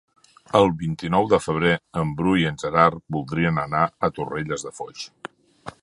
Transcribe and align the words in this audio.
El 0.59 0.71
vint-i-nou 0.77 1.27
de 1.33 1.39
febrer 1.47 1.75
en 2.03 2.15
Bru 2.21 2.33
i 2.45 2.47
en 2.53 2.57
Gerard 2.63 3.05
voldrien 3.17 3.61
anar 3.67 3.85
a 4.09 4.11
Torrelles 4.17 4.69
de 4.69 4.77
Foix. 4.81 5.07